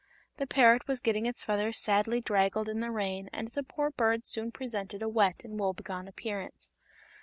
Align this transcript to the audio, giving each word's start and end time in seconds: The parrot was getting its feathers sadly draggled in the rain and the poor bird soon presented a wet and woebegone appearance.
The 0.37 0.47
parrot 0.47 0.87
was 0.87 0.99
getting 0.99 1.27
its 1.27 1.43
feathers 1.43 1.77
sadly 1.77 2.21
draggled 2.21 2.67
in 2.67 2.79
the 2.79 2.89
rain 2.89 3.29
and 3.31 3.49
the 3.49 3.61
poor 3.61 3.91
bird 3.91 4.25
soon 4.25 4.51
presented 4.51 5.03
a 5.03 5.07
wet 5.07 5.35
and 5.43 5.59
woebegone 5.59 6.07
appearance. 6.07 6.73